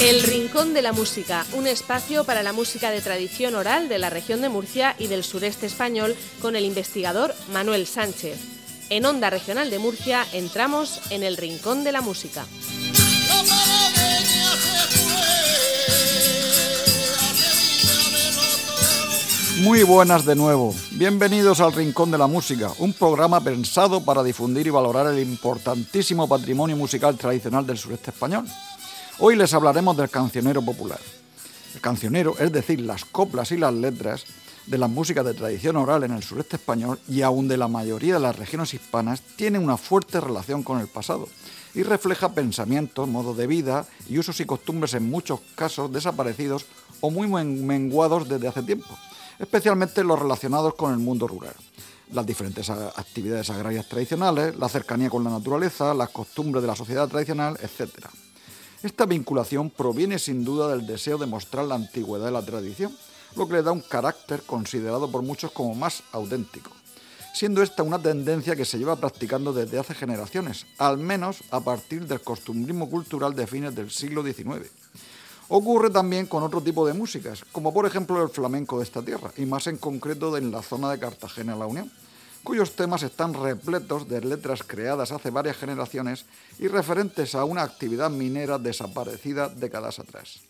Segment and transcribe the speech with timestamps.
[0.00, 4.08] El Rincón de la Música, un espacio para la música de tradición oral de la
[4.08, 8.38] región de Murcia y del sureste español con el investigador Manuel Sánchez.
[8.88, 12.46] En Onda Regional de Murcia entramos en el Rincón de la Música.
[19.58, 20.74] Muy buenas de nuevo.
[20.92, 26.26] Bienvenidos al Rincón de la Música, un programa pensado para difundir y valorar el importantísimo
[26.26, 28.46] patrimonio musical tradicional del sureste español.
[29.20, 30.98] Hoy les hablaremos del cancionero popular.
[31.74, 34.24] El cancionero, es decir, las coplas y las letras
[34.66, 38.14] de las músicas de tradición oral en el sureste español y aún de la mayoría
[38.14, 41.28] de las regiones hispanas, tienen una fuerte relación con el pasado
[41.74, 46.66] y refleja pensamientos, modos de vida y usos y costumbres en muchos casos desaparecidos
[47.00, 48.98] o muy menguados desde hace tiempo
[49.40, 51.54] especialmente los relacionados con el mundo rural.
[52.12, 57.08] Las diferentes actividades agrarias tradicionales, la cercanía con la naturaleza, las costumbres de la sociedad
[57.08, 58.06] tradicional, etc.
[58.82, 62.96] Esta vinculación proviene sin duda del deseo de mostrar la antigüedad de la tradición,
[63.36, 66.70] lo que le da un carácter considerado por muchos como más auténtico,
[67.34, 72.06] siendo esta una tendencia que se lleva practicando desde hace generaciones, al menos a partir
[72.06, 74.70] del costumbrismo cultural de fines del siglo XIX.
[75.48, 79.30] Ocurre también con otro tipo de músicas, como por ejemplo el flamenco de esta tierra,
[79.36, 81.90] y más en concreto en la zona de Cartagena La Unión,
[82.42, 86.26] cuyos temas están repletos de letras creadas hace varias generaciones
[86.58, 90.40] y referentes a una actividad minera desaparecida décadas atrás.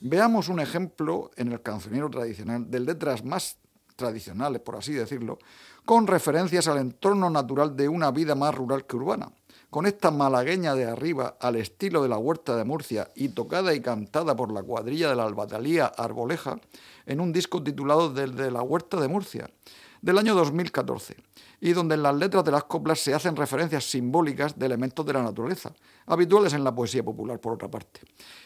[0.00, 3.56] Veamos un ejemplo en el cancionero tradicional de letras más
[3.96, 5.38] tradicionales, por así decirlo,
[5.84, 9.30] con referencias al entorno natural de una vida más rural que urbana,
[9.70, 13.80] con esta malagueña de arriba al estilo de la Huerta de Murcia y tocada y
[13.80, 16.58] cantada por la cuadrilla de la Albatalía Arboleja
[17.06, 19.48] en un disco titulado Desde la Huerta de Murcia
[20.02, 21.14] del año 2014
[21.60, 25.12] y donde en las letras de las coplas se hacen referencias simbólicas de elementos de
[25.12, 25.72] la naturaleza,
[26.06, 28.00] habituales en la poesía popular por otra parte.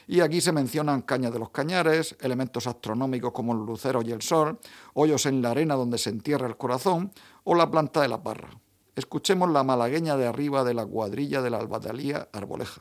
[0.06, 4.20] Y aquí se mencionan cañas de los cañares, elementos astronómicos como los luceros y el
[4.20, 4.59] sol,
[4.94, 7.12] hoyos en la arena donde se entierra el corazón
[7.44, 8.50] o la planta de la parra.
[8.97, 12.81] Escuchemos la malagueña de arriba de la cuadrilla de la albatalía Arboleja.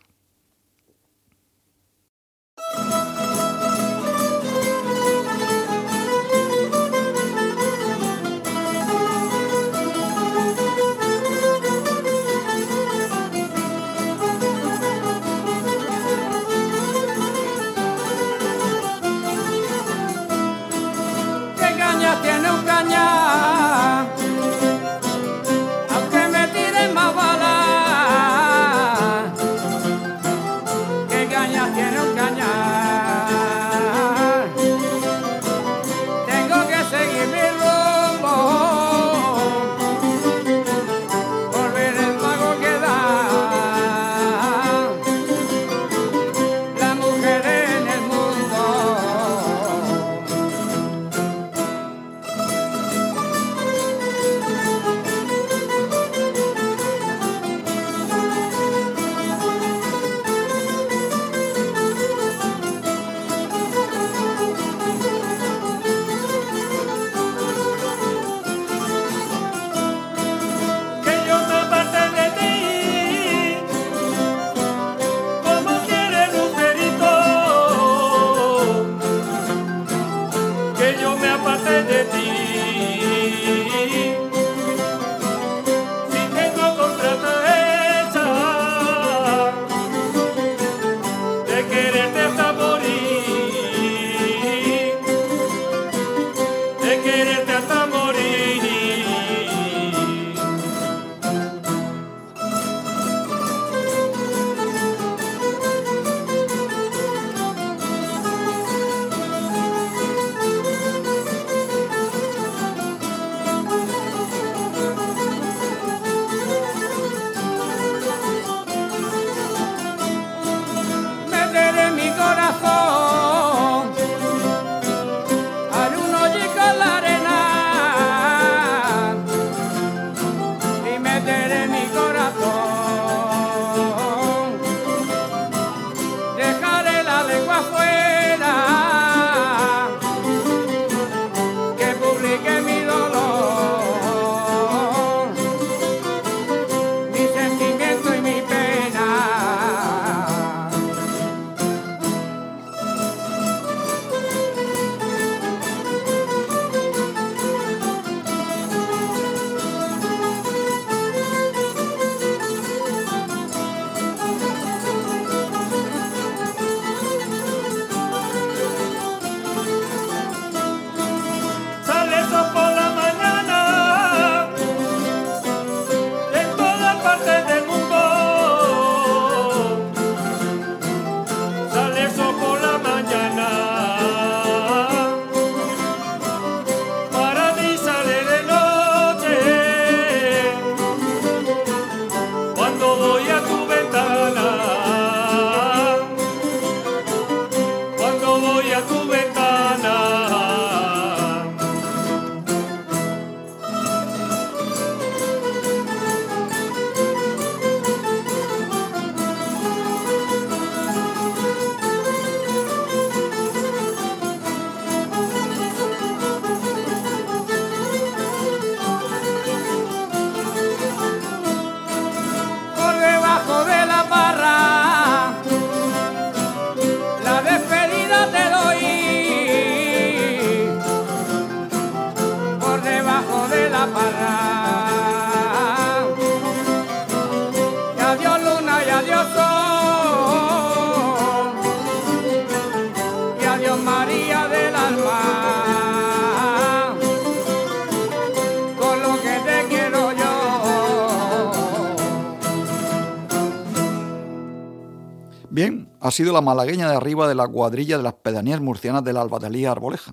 [256.00, 259.21] Ha sido la malagueña de arriba de la cuadrilla de las pedanías murcianas de la
[259.21, 260.11] Albatelía Arboleja.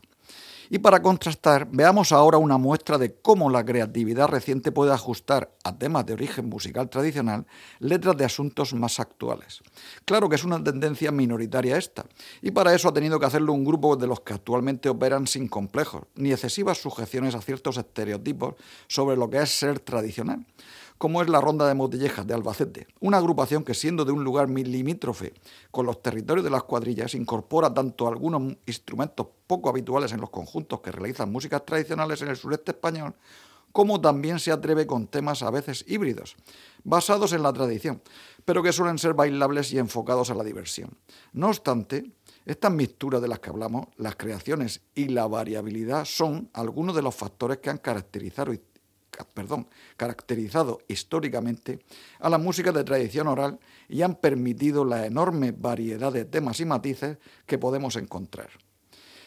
[0.72, 5.76] Y para contrastar, veamos ahora una muestra de cómo la creatividad reciente puede ajustar a
[5.76, 7.46] temas de origen musical tradicional
[7.81, 9.62] letras de asuntos más actuales.
[10.04, 12.04] Claro que es una tendencia minoritaria esta,
[12.40, 15.48] y para eso ha tenido que hacerlo un grupo de los que actualmente operan sin
[15.48, 18.54] complejos, ni excesivas sujeciones a ciertos estereotipos
[18.87, 20.44] sobre lo que es ser tradicional
[21.00, 24.50] como es la Ronda de Motillejas de Albacete, una agrupación que siendo de un lugar
[24.50, 25.32] limítrofe
[25.70, 30.82] con los territorios de las cuadrillas incorpora tanto algunos instrumentos poco habituales en los conjuntos
[30.82, 33.14] que realizan músicas tradicionales en el sureste español,
[33.73, 36.37] como también se atreve con temas a veces híbridos,
[36.85, 38.02] basados en la tradición,
[38.44, 40.99] pero que suelen ser bailables y enfocados a la diversión.
[41.32, 42.12] No obstante,
[42.44, 47.14] estas mixturas de las que hablamos, las creaciones y la variabilidad son algunos de los
[47.14, 48.52] factores que han caracterizado
[49.25, 51.81] perdón, caracterizado históricamente
[52.19, 53.58] a la música de tradición oral
[53.88, 58.50] y han permitido la enorme variedad de temas y matices que podemos encontrar.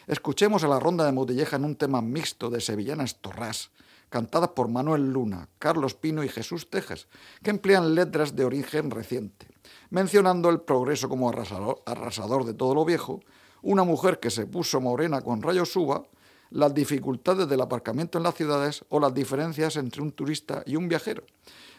[0.06, 3.70] Escuchemos a la ronda de Motilleja en un tema mixto de sevillanas torrás,
[4.10, 7.08] cantadas por Manuel Luna, Carlos Pino y Jesús Tejes,
[7.42, 9.48] que emplean letras de origen reciente,
[9.90, 13.20] mencionando el progreso como arrasador, arrasador de todo lo viejo,
[13.62, 16.04] una mujer que se puso morena con rayos uva
[16.50, 20.88] las dificultades del aparcamiento en las ciudades o las diferencias entre un turista y un
[20.88, 21.24] viajero.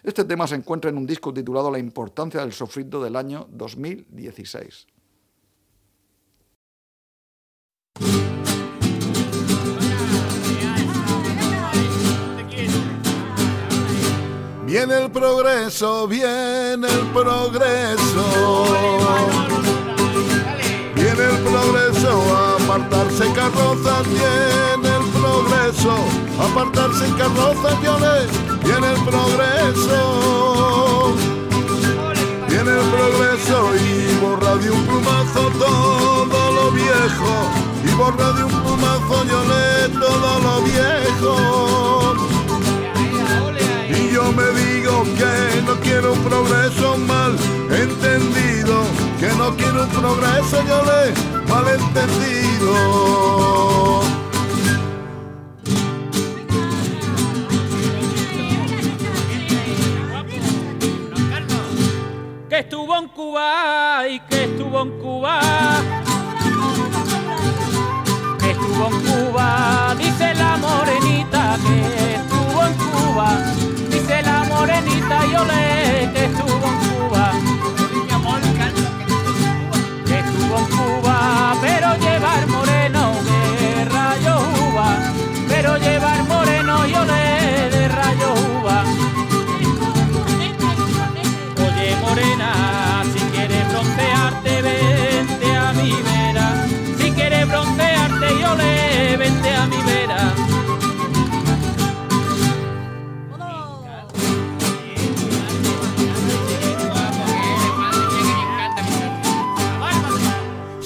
[0.03, 4.88] Este tema se encuentra en un disco titulado La importancia del sofrito del año 2016.
[14.65, 18.65] Viene el progreso, viene el progreso.
[20.95, 24.55] Viene el progreso apartarse carroza tiene el
[26.39, 28.27] apartarse carroza tiene,
[28.63, 29.99] tiene el progreso,
[32.47, 37.31] tiene el progreso y borra de un plumazo todo lo viejo,
[37.83, 41.35] y borra de un plumazo le todo lo viejo.
[43.89, 47.35] Y yo me digo que no quiero un progreso mal
[47.69, 48.83] entendido,
[49.19, 51.13] que no quiero un progreso yo le
[51.49, 53.34] malentendido.
[64.16, 65.40] Y que estuvo en Cuba.
[68.40, 73.28] Que estuvo en Cuba, dice la morenita que estuvo en Cuba.
[73.90, 77.31] Dice la morenita, yo le que estuvo en Cuba.
[80.06, 82.48] Que estuvo en Cuba pero llevar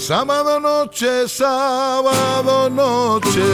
[0.09, 3.45] Sábado noche, sábado noche.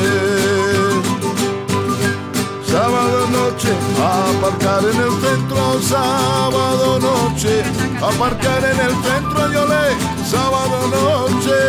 [2.65, 3.67] Sábado noche,
[4.00, 7.62] aparcar en el centro, sábado noche,
[8.01, 11.59] aparcar en el centro, yo le, sábado noche.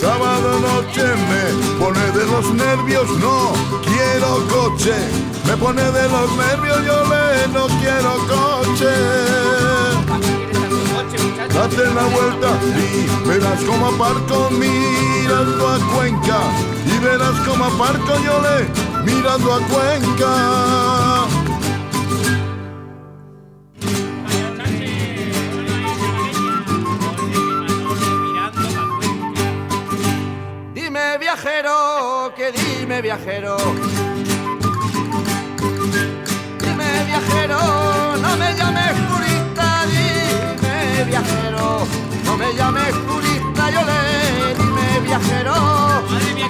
[0.00, 3.52] Sábado noche me pone de los nervios, no
[3.82, 4.94] quiero coche.
[5.44, 9.58] Me pone de los nervios, yo le, no quiero coche
[11.54, 16.40] date la vuelta y verás como aparco mirando a Cuenca
[16.86, 21.28] y verás como aparco yo le mirando a Cuenca.
[30.74, 33.56] Dime viajero, que dime viajero.
[36.60, 37.87] Dime viajero,
[41.08, 41.86] viajero,
[42.24, 45.54] no me llames turista, yo le dime viajero.
[46.10, 46.48] Madre mía,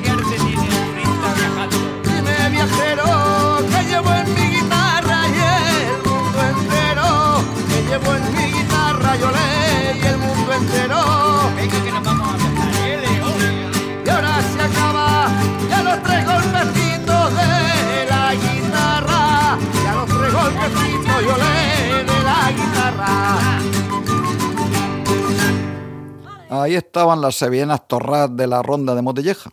[26.51, 29.51] Ahí estaban las sevillanas torras de la ronda de Motilleja.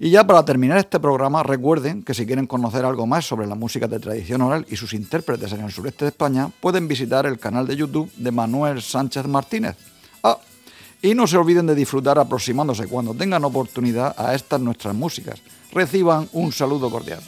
[0.00, 3.54] Y ya para terminar este programa, recuerden que si quieren conocer algo más sobre la
[3.54, 7.38] música de tradición oral y sus intérpretes en el sureste de España, pueden visitar el
[7.38, 9.76] canal de YouTube de Manuel Sánchez Martínez.
[10.24, 10.38] Ah,
[11.00, 15.40] y no se olviden de disfrutar aproximándose cuando tengan oportunidad a estas nuestras músicas.
[15.72, 17.20] Reciban un saludo cordial.